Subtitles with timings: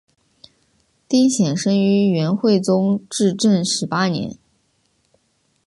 [1.07, 4.35] 丁显生于元惠宗至正十八年。